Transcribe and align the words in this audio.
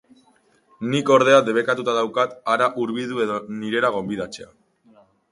Nik, 0.93 1.09
ordea, 1.15 1.41
debekatuta 1.49 1.93
daukat 1.97 2.33
hara 2.53 2.69
hurbildu 2.83 3.21
edo 3.25 3.35
nirera 3.59 3.93
gonbidatzea. 3.97 4.49